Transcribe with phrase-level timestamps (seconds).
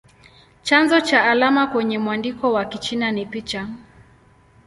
[0.63, 3.67] Chanzo cha alama kwenye mwandiko wa Kichina ni picha.